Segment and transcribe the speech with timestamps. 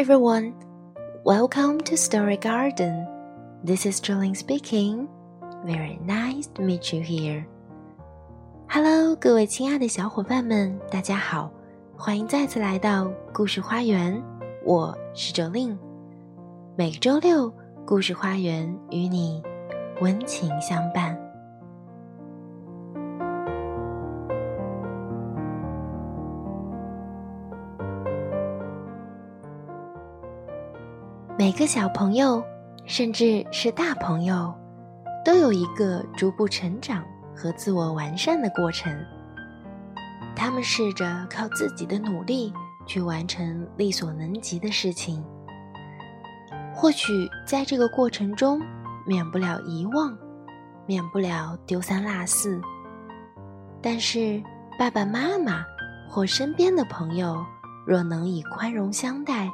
[0.00, 0.54] everyone,
[1.26, 3.06] welcome to Story Garden.
[3.62, 5.06] This is Jolene speaking.
[5.66, 7.44] Very nice to meet you here.
[8.66, 11.50] Hello，各位亲爱的小伙伴们，大家好，
[11.98, 14.22] 欢迎再次来到故事花园。
[14.64, 15.76] 我是 Jolene。
[16.76, 17.52] 每周六，
[17.84, 19.42] 故事花园与你
[20.00, 21.14] 温情相伴。
[31.40, 32.44] 每个小朋友，
[32.84, 34.54] 甚至是大朋友，
[35.24, 37.02] 都有一个逐步成长
[37.34, 38.94] 和自我完善的过程。
[40.36, 42.52] 他们试着靠自己的努力
[42.84, 45.24] 去完成力所能及的事情。
[46.74, 48.60] 或许在这个过程中，
[49.06, 50.14] 免不了遗忘，
[50.84, 52.60] 免不了丢三落四。
[53.80, 54.42] 但是
[54.78, 55.64] 爸爸妈妈
[56.06, 57.42] 或身边的朋友，
[57.86, 59.50] 若能以宽容相待。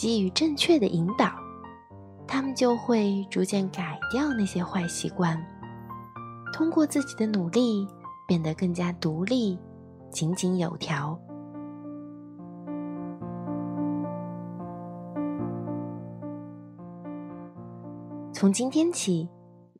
[0.00, 1.30] 给予正确的引导，
[2.26, 5.38] 他们就会逐渐改掉那些坏习惯，
[6.54, 7.86] 通过自己的努力
[8.26, 9.58] 变得更加独立、
[10.10, 11.20] 井井有条。
[18.32, 19.28] 从今天起，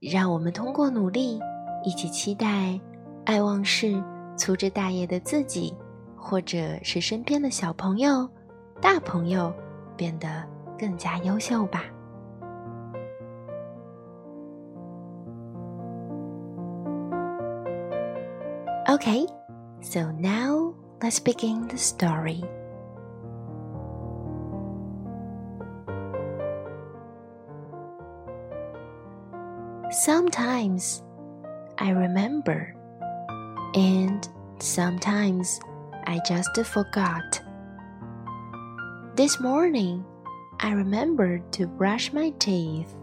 [0.02, 1.40] 让我们通过努力，
[1.82, 2.78] 一起期待
[3.24, 3.98] 爱忘事、
[4.36, 5.74] 粗枝大叶的自己，
[6.14, 8.28] 或者是身边的小朋友、
[8.82, 9.50] 大朋友。
[9.99, 10.27] 变得
[10.77, 11.83] 更加优秀吧。
[18.87, 19.25] Okay,
[19.81, 22.43] so now let's begin the story.
[29.91, 31.01] Sometimes
[31.77, 32.75] I remember,
[33.73, 34.27] and
[34.59, 35.59] sometimes
[36.05, 37.41] I just forgot.
[39.16, 40.04] This morning,
[40.60, 42.94] I remembered to brush my teeth,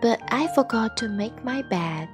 [0.00, 2.08] but I forgot to make my bed.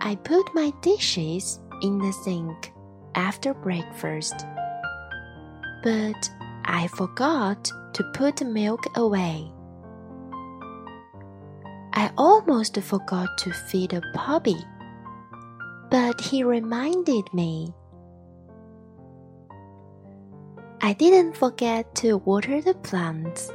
[0.00, 2.72] I put my dishes in the sink
[3.14, 4.46] after breakfast,
[5.82, 6.30] but
[6.64, 9.52] I forgot to put the milk away.
[11.92, 14.64] I almost forgot to feed a puppy,
[15.90, 17.74] but he reminded me
[20.80, 23.50] I didn't forget to water the plants.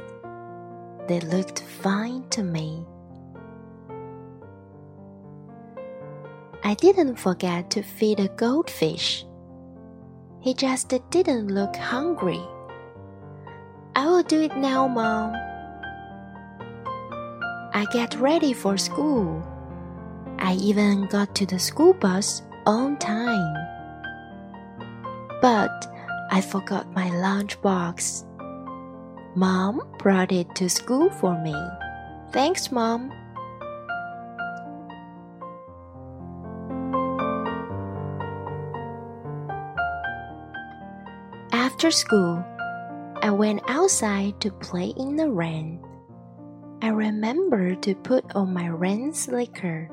[1.08, 2.84] They looked fine to me.
[6.62, 9.24] I didn't forget to feed a goldfish.
[10.40, 12.42] He just didn't look hungry.
[13.96, 15.32] I will do it now, Mom.
[17.72, 19.42] I get ready for school.
[20.38, 23.56] I even got to the school bus on time.
[25.40, 25.93] But
[26.34, 28.24] I forgot my lunchbox.
[29.36, 31.54] Mom brought it to school for me.
[32.32, 33.12] Thanks, Mom.
[41.52, 42.44] After school,
[43.22, 45.80] I went outside to play in the rain.
[46.82, 49.88] I remembered to put on my rain slicker,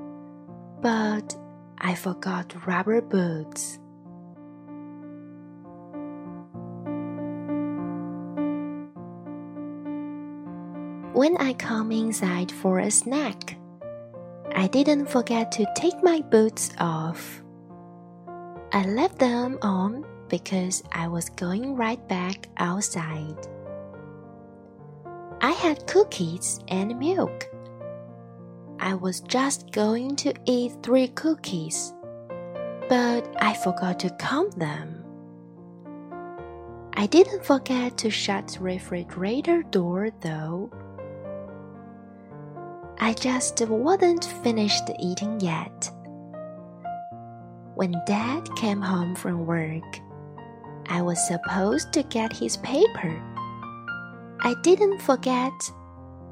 [0.81, 1.37] but
[1.77, 3.77] I forgot rubber boots.
[11.13, 13.57] When I come inside for a snack,
[14.55, 17.43] I didn't forget to take my boots off.
[18.71, 23.35] I left them on because I was going right back outside.
[25.41, 27.45] I had cookies and milk.
[28.79, 31.93] I was just going to eat three cookies,
[32.87, 35.03] but I forgot to count them.
[36.93, 40.71] I didn't forget to shut the refrigerator door though.
[43.03, 45.89] I just wasn't finished eating yet.
[47.73, 49.99] When Dad came home from work,
[50.87, 53.19] I was supposed to get his paper.
[54.41, 55.51] I didn't forget.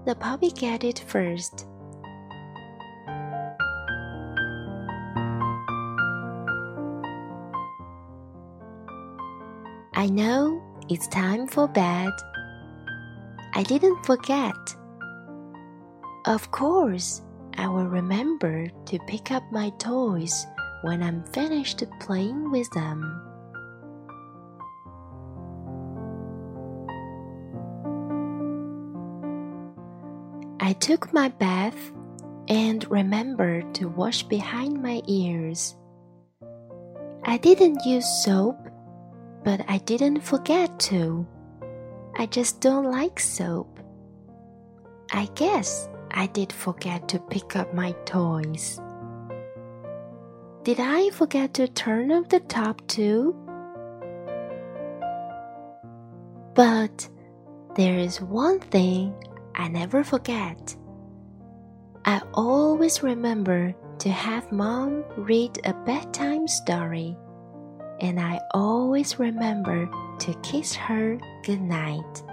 [0.05, 1.65] The puppy get it first.
[9.95, 12.13] I know it's time for bed.
[13.55, 14.53] I didn't forget.
[16.25, 17.21] Of course,
[17.57, 20.45] I will remember to pick up my toys
[20.81, 23.25] when I'm finished playing with them.
[30.59, 31.91] I took my bath
[32.47, 35.75] and remembered to wash behind my ears.
[37.25, 38.57] I didn't use soap,
[39.43, 41.25] but I didn't forget to.
[42.17, 43.79] I just don't like soap.
[45.11, 48.79] I guess I did forget to pick up my toys.
[50.63, 53.35] Did I forget to turn off the top too?
[56.53, 57.07] But
[57.75, 59.13] there is one thing
[59.55, 60.75] I never forget.
[62.05, 67.15] I always remember to have mom read a bedtime story,
[67.99, 69.89] and I always remember
[70.19, 72.23] to kiss her goodnight.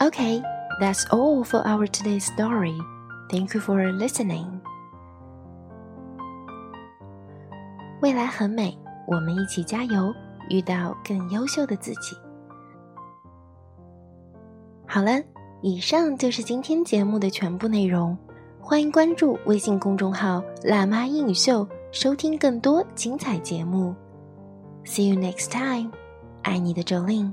[0.00, 0.40] Okay,
[0.80, 2.78] that's all for our today's story.
[3.30, 4.60] Thank you for listening.
[8.00, 8.78] 未来很美，
[9.08, 10.14] 我们一起加油，
[10.50, 12.16] 遇到更优秀的自己。
[14.86, 15.20] 好了，
[15.62, 18.16] 以上就是今天节目的全部内容。
[18.60, 23.96] 欢迎关注微信公众号“辣妈英语秀”，收听更多精彩节目。
[24.84, 25.90] See you next time，
[26.42, 27.32] 爱你的 Jolin。